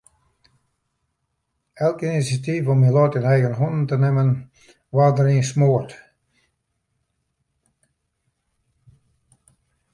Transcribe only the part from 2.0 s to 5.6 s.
inisjatyf om myn lot yn eigen hannen te nimmen waard deryn